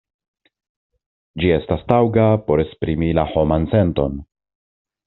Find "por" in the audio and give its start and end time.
2.49-2.65